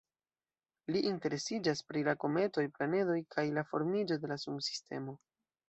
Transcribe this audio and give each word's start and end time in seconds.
Li 0.95 1.01
interesiĝas 1.09 1.83
pri 1.91 2.03
la 2.09 2.15
kometoj, 2.25 2.65
planedoj 2.79 3.21
kaj 3.37 3.47
la 3.61 3.67
formiĝo 3.73 4.21
de 4.25 4.33
la 4.35 4.43
Sunsistemo. 4.49 5.19